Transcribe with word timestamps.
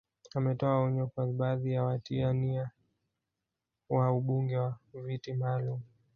Ametoa 0.35 0.75
onyo 0.81 1.07
kwa 1.07 1.27
baadhi 1.27 1.71
ya 1.73 1.83
watia 1.83 2.33
nia 2.33 2.71
wa 3.89 4.11
ubunge 4.11 4.57
wa 4.57 4.77
viti 4.93 5.33
maalum 5.33 5.81